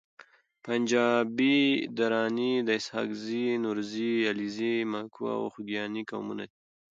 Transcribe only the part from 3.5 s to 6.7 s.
نورزي، علیزي، ماکو او خوګیاڼي قومونو دي